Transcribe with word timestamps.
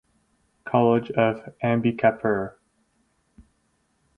College 0.63 1.11
of 1.11 1.53
Ambikapur. 1.63 2.55